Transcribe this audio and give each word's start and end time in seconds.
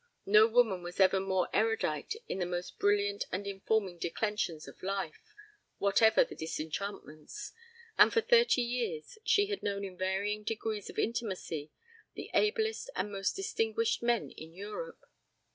No 0.25 0.47
woman 0.47 0.81
was 0.81 0.99
ever 0.99 1.19
more 1.19 1.47
erudite 1.53 2.15
in 2.27 2.39
the 2.39 2.45
most 2.47 2.79
brilliant 2.79 3.25
and 3.31 3.45
informing 3.45 3.99
declensions 3.99 4.67
of 4.67 4.81
life, 4.81 5.21
whatever 5.77 6.23
the 6.23 6.33
disenchantments, 6.33 7.51
and 7.99 8.11
for 8.11 8.21
thirty 8.21 8.63
years 8.63 9.19
she 9.23 9.45
had 9.45 9.61
known 9.61 9.85
in 9.85 9.95
varying 9.99 10.43
degrees 10.43 10.89
of 10.89 10.97
intimacy 10.97 11.71
the 12.15 12.31
ablest 12.33 12.89
and 12.95 13.11
most 13.11 13.35
distinguished 13.35 14.01
men 14.01 14.31
in 14.31 14.55
Europe. 14.55 15.05